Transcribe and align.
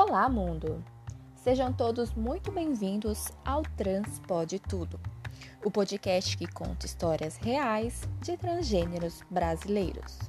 Olá, 0.00 0.28
mundo! 0.28 0.80
Sejam 1.34 1.72
todos 1.72 2.14
muito 2.14 2.52
bem-vindos 2.52 3.32
ao 3.44 3.62
Trans 3.76 4.20
Pode 4.28 4.60
Tudo, 4.60 5.00
o 5.64 5.72
podcast 5.72 6.36
que 6.36 6.46
conta 6.46 6.86
histórias 6.86 7.36
reais 7.36 8.08
de 8.22 8.36
transgêneros 8.36 9.22
brasileiros. 9.28 10.20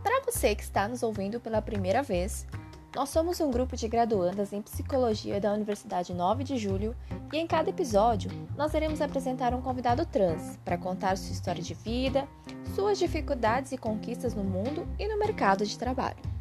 Para 0.00 0.22
você 0.24 0.54
que 0.54 0.62
está 0.62 0.86
nos 0.86 1.02
ouvindo 1.02 1.40
pela 1.40 1.60
primeira 1.60 2.04
vez, 2.04 2.46
nós 2.94 3.08
somos 3.08 3.40
um 3.40 3.50
grupo 3.50 3.76
de 3.76 3.88
graduandas 3.88 4.52
em 4.52 4.62
psicologia 4.62 5.40
da 5.40 5.52
Universidade 5.52 6.14
9 6.14 6.44
de 6.44 6.56
Julho 6.56 6.94
e 7.32 7.36
em 7.36 7.48
cada 7.48 7.68
episódio 7.68 8.30
nós 8.56 8.72
iremos 8.74 9.00
apresentar 9.00 9.52
um 9.52 9.60
convidado 9.60 10.06
trans 10.06 10.56
para 10.64 10.78
contar 10.78 11.18
sua 11.18 11.32
história 11.32 11.60
de 11.60 11.74
vida, 11.74 12.28
suas 12.76 12.96
dificuldades 12.96 13.72
e 13.72 13.76
conquistas 13.76 14.34
no 14.34 14.44
mundo 14.44 14.86
e 15.00 15.08
no 15.08 15.18
mercado 15.18 15.66
de 15.66 15.76
trabalho. 15.76 16.33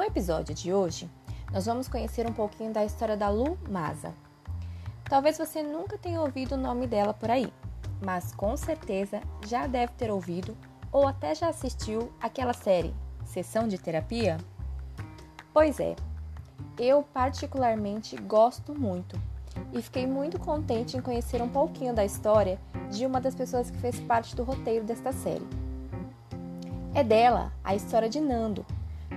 No 0.00 0.06
episódio 0.06 0.54
de 0.54 0.72
hoje, 0.72 1.10
nós 1.52 1.66
vamos 1.66 1.86
conhecer 1.86 2.26
um 2.26 2.32
pouquinho 2.32 2.72
da 2.72 2.82
história 2.82 3.18
da 3.18 3.28
Lu 3.28 3.58
Maza, 3.68 4.14
Talvez 5.04 5.36
você 5.36 5.62
nunca 5.62 5.98
tenha 5.98 6.22
ouvido 6.22 6.52
o 6.52 6.56
nome 6.56 6.86
dela 6.86 7.12
por 7.12 7.30
aí, 7.30 7.52
mas 8.02 8.32
com 8.32 8.56
certeza 8.56 9.20
já 9.46 9.66
deve 9.66 9.92
ter 9.98 10.10
ouvido 10.10 10.56
ou 10.90 11.06
até 11.06 11.34
já 11.34 11.50
assistiu 11.50 12.10
aquela 12.18 12.54
série 12.54 12.94
Sessão 13.26 13.68
de 13.68 13.76
Terapia? 13.76 14.38
Pois 15.52 15.78
é, 15.78 15.94
eu 16.78 17.02
particularmente 17.02 18.16
gosto 18.16 18.74
muito 18.74 19.20
e 19.70 19.82
fiquei 19.82 20.06
muito 20.06 20.40
contente 20.40 20.96
em 20.96 21.02
conhecer 21.02 21.42
um 21.42 21.48
pouquinho 21.50 21.92
da 21.92 22.06
história 22.06 22.58
de 22.90 23.04
uma 23.04 23.20
das 23.20 23.34
pessoas 23.34 23.70
que 23.70 23.76
fez 23.76 24.00
parte 24.00 24.34
do 24.34 24.44
roteiro 24.44 24.86
desta 24.86 25.12
série. 25.12 25.46
É 26.94 27.04
dela 27.04 27.52
a 27.62 27.74
história 27.74 28.08
de 28.08 28.18
Nando, 28.18 28.64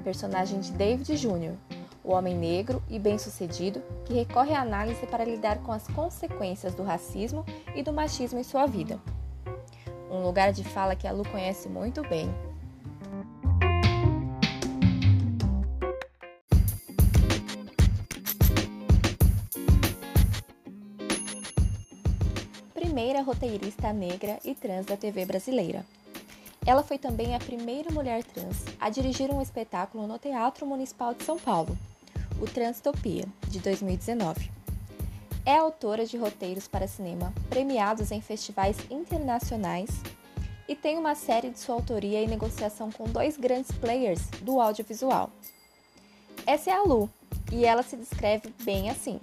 personagem 0.04 0.59
de 0.59 0.72
David 0.73 1.16
Jr., 1.16 1.56
o 2.04 2.12
homem 2.12 2.36
negro 2.38 2.84
e 2.90 3.00
bem-sucedido 3.00 3.82
que 4.06 4.14
recorre 4.14 4.54
à 4.54 4.62
análise 4.62 5.08
para 5.08 5.23
lidar 5.23 5.59
com 5.59 5.72
as 5.72 5.88
consequências 5.88 6.76
do 6.76 6.84
racismo 6.84 7.46
e 7.73 7.82
do 7.82 7.94
machismo 7.94 8.40
em 8.40 8.44
sua 8.44 8.66
vida. 8.66 9.00
Um 10.12 10.22
lugar 10.22 10.52
de 10.52 10.64
fala 10.64 10.96
que 10.96 11.08
a 11.08 11.12
Lu 11.12 11.24
conhece 11.28 11.70
muito 11.70 12.02
bem. 12.08 12.30
Primeira 22.74 23.24
roteirista 23.24 23.92
negra 23.92 24.38
e 24.44 24.54
trans 24.54 24.86
da 24.86 24.96
TV 24.96 25.26
brasileira. 25.26 25.84
Ela 26.66 26.81
foi 26.81 26.97
também 26.97 27.36
a 27.36 27.39
primeira 27.39 27.92
mulher 27.92 28.23
trans 28.23 28.64
a 28.80 28.89
dirigir 28.89 29.30
um 29.30 29.42
espetáculo 29.42 30.08
no 30.08 30.17
Teatro 30.17 30.66
Municipal 30.66 31.14
de 31.14 31.23
São 31.23 31.38
Paulo, 31.38 31.78
o 32.42 32.45
Transtopia, 32.45 33.25
de 33.50 33.59
2019. 33.59 34.50
É 35.45 35.58
autora 35.58 36.06
de 36.06 36.17
roteiros 36.17 36.67
para 36.67 36.88
cinema 36.88 37.34
premiados 37.50 38.11
em 38.11 38.22
festivais 38.22 38.78
internacionais 38.89 39.89
e 40.67 40.73
tem 40.73 40.97
uma 40.97 41.16
série 41.16 41.50
de 41.50 41.59
sua 41.59 41.75
autoria 41.75 42.22
em 42.22 42.28
negociação 42.28 42.89
com 42.89 43.03
dois 43.03 43.36
grandes 43.36 43.72
players 43.73 44.22
do 44.41 44.61
audiovisual. 44.61 45.30
Essa 46.45 46.72
é 46.72 46.73
a 46.73 46.84
Lu 46.84 47.09
e 47.52 47.66
ela 47.66 47.84
se 47.84 47.97
descreve 47.97 48.53
bem 48.64 48.89
assim. 48.89 49.19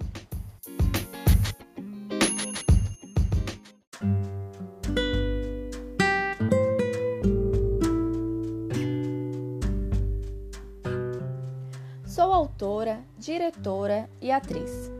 Sou 12.11 12.33
autora, 12.33 12.99
diretora 13.17 14.09
e 14.21 14.31
atriz. 14.31 14.91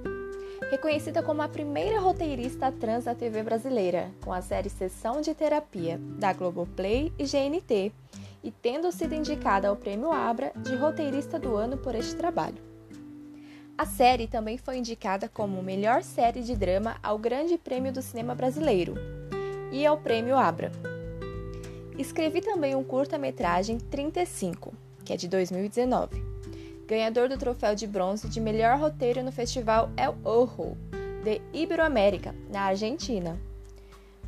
Reconhecida 0.69 1.21
como 1.21 1.41
a 1.41 1.49
primeira 1.49 1.99
roteirista 1.99 2.71
trans 2.71 3.03
da 3.03 3.13
TV 3.13 3.43
brasileira, 3.43 4.09
com 4.23 4.31
a 4.31 4.41
série 4.41 4.69
Sessão 4.69 5.19
de 5.19 5.35
Terapia, 5.35 5.99
da 6.17 6.31
Globoplay 6.31 7.11
e 7.19 7.25
GNT, 7.25 7.91
e 8.41 8.49
tendo 8.49 8.89
sido 8.93 9.13
indicada 9.13 9.67
ao 9.67 9.75
Prêmio 9.75 10.09
Abra 10.09 10.53
de 10.55 10.73
Roteirista 10.77 11.37
do 11.37 11.57
Ano 11.57 11.77
por 11.77 11.95
este 11.95 12.15
trabalho. 12.15 12.63
A 13.77 13.85
série 13.85 14.25
também 14.25 14.57
foi 14.57 14.77
indicada 14.77 15.27
como 15.27 15.61
melhor 15.61 16.03
série 16.03 16.41
de 16.41 16.55
drama 16.55 16.95
ao 17.03 17.17
Grande 17.17 17.57
Prêmio 17.57 17.91
do 17.91 18.01
Cinema 18.01 18.33
Brasileiro 18.33 18.95
e 19.69 19.85
ao 19.85 19.97
Prêmio 19.97 20.37
Abra. 20.37 20.71
Escrevi 21.99 22.39
também 22.39 22.73
um 22.73 22.85
curta-metragem 22.85 23.79
35, 23.79 24.73
que 25.03 25.11
é 25.11 25.17
de 25.17 25.27
2019 25.27 26.30
ganhador 26.91 27.29
do 27.29 27.37
troféu 27.37 27.73
de 27.73 27.87
bronze 27.87 28.27
de 28.27 28.41
melhor 28.41 28.77
roteiro 28.77 29.23
no 29.23 29.31
festival 29.31 29.89
El 29.95 30.13
Ojo, 30.25 30.75
de 31.23 31.41
Iberoamérica, 31.53 32.35
na 32.51 32.63
Argentina. 32.63 33.39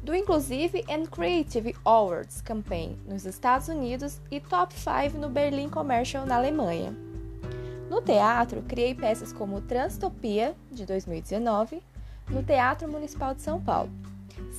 Do 0.01 0.16
Inclusive 0.16 0.81
and 0.90 1.07
Creative 1.07 1.75
Awards 1.84 2.41
Campaign 2.41 2.97
nos 3.06 3.25
Estados 3.25 3.68
Unidos 3.68 4.22
e 4.31 4.40
Top 4.40 4.74
5 4.74 5.18
no 5.18 5.29
Berlin 5.29 5.68
Commercial 5.68 6.25
na 6.25 6.38
Alemanha. 6.38 6.96
No 7.90 8.01
teatro, 8.01 8.62
criei 8.62 8.95
peças 8.95 9.34
como 9.34 9.59
Transtopia, 9.59 10.56
de 10.72 10.85
2019, 10.85 11.84
no 12.30 12.44
Teatro 12.44 12.90
Municipal 12.90 13.35
de 13.35 13.41
São 13.41 13.62
Paulo, 13.62 13.91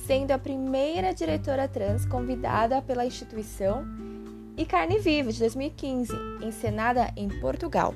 sendo 0.05 0.29
a 0.29 0.37
primeira 0.37 1.11
diretora 1.11 1.67
trans 1.67 2.05
convidada 2.05 2.83
pela 2.83 3.03
instituição 3.03 3.83
e 4.57 4.65
Carne 4.65 4.99
Viva, 4.99 5.31
de 5.31 5.39
2015, 5.39 6.13
encenada 6.41 7.11
em 7.15 7.27
Portugal. 7.39 7.93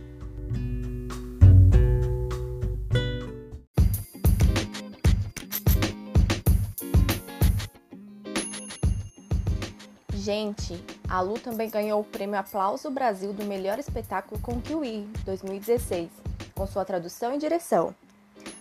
Gente, 10.14 10.84
a 11.08 11.22
Lu 11.22 11.40
também 11.40 11.70
ganhou 11.70 12.02
o 12.02 12.04
prêmio 12.04 12.38
Aplauso 12.38 12.92
Brasil 12.92 13.34
do 13.34 13.46
melhor 13.46 13.80
espetáculo 13.80 14.40
com 14.42 14.62
Kiwi 14.62 15.08
2016, 15.26 16.10
com 16.54 16.68
sua 16.68 16.86
tradução 16.86 17.34
e 17.34 17.40
direção. 17.40 17.96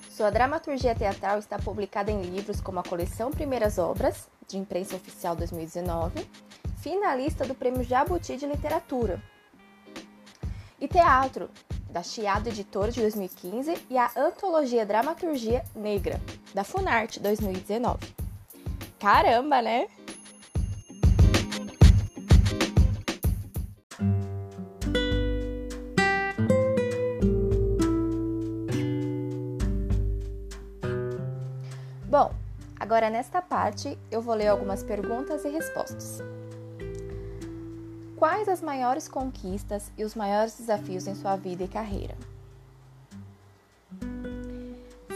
Sua 0.09 0.31
dramaturgia 0.31 0.95
teatral 0.95 1.39
está 1.39 1.59
publicada 1.59 2.11
em 2.11 2.23
livros 2.23 2.61
como 2.61 2.81
a 2.81 2.83
coleção 2.83 3.31
Primeiras 3.31 3.77
Obras, 3.77 4.29
de 4.49 4.57
imprensa 4.57 4.97
oficial 4.97 5.37
2019, 5.37 6.27
finalista 6.81 7.45
do 7.45 7.55
Prêmio 7.55 7.83
Jabuti 7.83 8.37
de 8.37 8.47
Literatura. 8.47 9.21
E 10.81 10.87
teatro, 10.87 11.51
da 11.91 12.03
Chiado 12.03 12.49
Editora 12.49 12.93
de 12.93 13.01
2015 13.01 13.87
e 13.91 13.99
a 13.99 14.11
Antologia 14.17 14.87
Dramaturgia 14.87 15.65
Negra, 15.75 16.21
da 16.55 16.63
Funarte 16.63 17.19
2019. 17.19 18.15
Caramba, 18.99 19.61
né? 19.61 19.89
Bom, 32.09 32.33
agora 32.79 33.11
nesta 33.11 33.43
parte 33.43 33.99
eu 34.11 34.23
vou 34.23 34.35
ler 34.35 34.49
algumas 34.49 34.83
perguntas 34.83 35.45
e 35.45 35.49
respostas. 35.49 36.23
Quais 38.19 38.49
as 38.49 38.61
maiores 38.61 39.07
conquistas 39.07 39.93
e 39.97 40.03
os 40.03 40.17
maiores 40.17 40.59
desafios 40.59 41.07
em 41.07 41.15
sua 41.15 41.37
vida 41.37 41.63
e 41.63 41.69
carreira? 41.69 42.17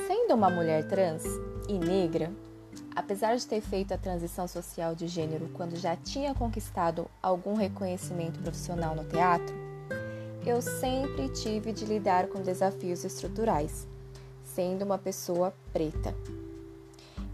Sendo 0.06 0.34
uma 0.34 0.48
mulher 0.48 0.86
trans 0.86 1.24
e 1.68 1.72
negra, 1.72 2.30
apesar 2.94 3.34
de 3.34 3.44
ter 3.44 3.60
feito 3.60 3.92
a 3.92 3.98
transição 3.98 4.46
social 4.46 4.94
de 4.94 5.08
gênero 5.08 5.48
quando 5.48 5.74
já 5.74 5.96
tinha 5.96 6.32
conquistado 6.32 7.10
algum 7.20 7.54
reconhecimento 7.54 8.38
profissional 8.38 8.94
no 8.94 9.02
teatro, 9.02 9.52
eu 10.46 10.62
sempre 10.62 11.28
tive 11.30 11.72
de 11.72 11.84
lidar 11.84 12.28
com 12.28 12.40
desafios 12.40 13.02
estruturais, 13.02 13.84
sendo 14.44 14.84
uma 14.84 14.96
pessoa 14.96 15.52
preta. 15.72 16.14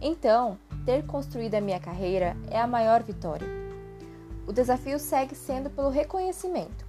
Então, 0.01 0.59
ter 0.87 1.05
construído 1.05 1.57
a 1.57 1.61
minha 1.61 1.79
carreira 1.79 2.35
é 2.51 2.59
a 2.59 2.67
maior 2.67 3.03
vitória 3.03 3.58
o 4.49 4.53
desafio 4.53 4.99
segue 4.99 5.35
sendo 5.35 5.69
pelo 5.69 5.91
reconhecimento 5.91 6.87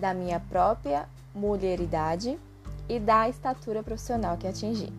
da 0.00 0.12
minha 0.12 0.40
própria 0.40 1.08
mulheridade 1.32 2.36
e 2.88 2.98
da 2.98 3.28
estatura 3.28 3.84
profissional 3.84 4.36
que 4.36 4.48
atingi. 4.48 4.92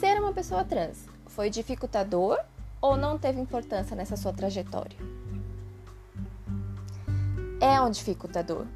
Ser 0.00 0.18
uma 0.20 0.32
pessoa 0.32 0.64
trans 0.64 1.06
foi 1.26 1.48
dificultador 1.48 2.36
ou 2.80 2.96
não 2.96 3.16
teve 3.16 3.40
importância 3.40 3.94
nessa 3.94 4.16
sua 4.16 4.32
trajetória? 4.32 4.98
É 7.60 7.80
um 7.80 7.88
dificultador. 7.88 8.66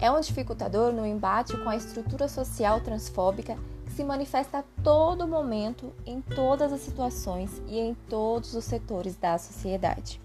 É 0.00 0.08
um 0.12 0.20
dificultador 0.20 0.92
no 0.92 1.04
embate 1.04 1.56
com 1.56 1.68
a 1.68 1.74
estrutura 1.74 2.28
social 2.28 2.80
transfóbica 2.80 3.58
se 3.94 4.02
manifesta 4.02 4.58
a 4.58 4.64
todo 4.82 5.26
momento, 5.26 5.92
em 6.04 6.20
todas 6.20 6.72
as 6.72 6.80
situações 6.80 7.62
e 7.68 7.78
em 7.78 7.94
todos 8.08 8.54
os 8.54 8.64
setores 8.64 9.16
da 9.16 9.38
sociedade. 9.38 10.20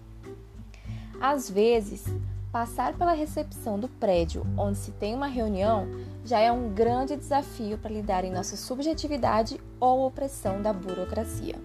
Às 1.20 1.48
vezes, 1.48 2.04
passar 2.50 2.94
pela 2.94 3.12
recepção 3.12 3.78
do 3.78 3.88
prédio 3.88 4.44
onde 4.58 4.76
se 4.76 4.90
tem 4.90 5.14
uma 5.14 5.28
reunião 5.28 5.86
já 6.24 6.40
é 6.40 6.50
um 6.50 6.74
grande 6.74 7.16
desafio 7.16 7.78
para 7.78 7.92
lidar 7.92 8.24
em 8.24 8.32
nossa 8.32 8.56
subjetividade 8.56 9.60
ou 9.78 10.04
opressão 10.04 10.60
da 10.60 10.72
burocracia. 10.72 11.56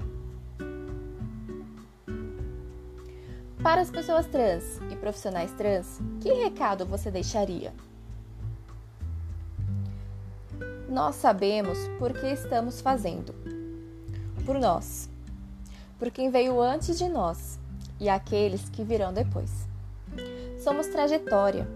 Para 3.64 3.82
as 3.82 3.90
pessoas 3.90 4.28
trans 4.28 4.80
e 4.92 4.96
profissionais 4.96 5.52
trans, 5.54 6.00
que 6.22 6.32
recado 6.32 6.86
você 6.86 7.10
deixaria? 7.10 7.74
Nós 10.88 11.16
sabemos 11.16 11.78
por 11.98 12.14
que 12.14 12.28
estamos 12.28 12.80
fazendo. 12.82 13.34
Por 14.46 14.60
nós. 14.60 15.10
Por 15.98 16.12
quem 16.12 16.30
veio 16.30 16.62
antes 16.62 16.98
de 16.98 17.10
nós 17.10 17.60
e 18.00 18.08
aqueles 18.08 18.70
que 18.70 18.84
virão 18.84 19.12
depois. 19.12 19.52
Somos 20.64 20.88
trajetória 20.88 21.68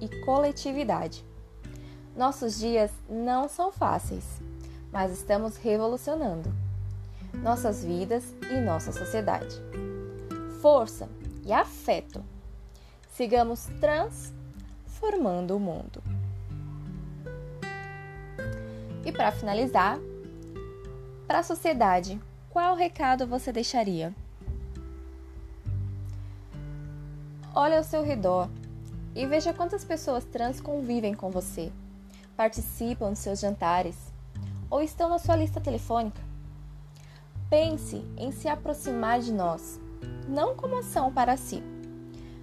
e 0.00 0.08
coletividade. 0.24 1.24
Nossos 2.16 2.58
dias 2.58 2.90
não 3.08 3.48
são 3.48 3.70
fáceis, 3.70 4.24
mas 4.92 5.12
estamos 5.12 5.56
revolucionando 5.56 6.52
nossas 7.34 7.84
vidas 7.84 8.34
e 8.50 8.60
nossa 8.60 8.92
sociedade. 8.92 9.54
Força 10.60 11.08
e 11.44 11.52
afeto. 11.52 12.22
Sigamos 13.12 13.66
transformando 13.80 15.56
o 15.56 15.60
mundo. 15.60 16.02
E 19.10 19.12
para 19.12 19.32
finalizar, 19.32 19.98
para 21.26 21.40
a 21.40 21.42
sociedade, 21.42 22.20
qual 22.48 22.76
recado 22.76 23.26
você 23.26 23.50
deixaria? 23.50 24.14
Olhe 27.52 27.74
ao 27.74 27.82
seu 27.82 28.04
redor 28.04 28.48
e 29.12 29.26
veja 29.26 29.52
quantas 29.52 29.82
pessoas 29.84 30.24
trans 30.24 30.60
convivem 30.60 31.12
com 31.12 31.28
você, 31.28 31.72
participam 32.36 33.12
de 33.12 33.18
seus 33.18 33.40
jantares 33.40 33.96
ou 34.70 34.80
estão 34.80 35.08
na 35.08 35.18
sua 35.18 35.34
lista 35.34 35.60
telefônica. 35.60 36.22
Pense 37.48 38.04
em 38.16 38.30
se 38.30 38.46
aproximar 38.46 39.18
de 39.18 39.32
nós, 39.32 39.80
não 40.28 40.54
como 40.54 40.78
ação 40.78 41.12
para 41.12 41.36
si, 41.36 41.60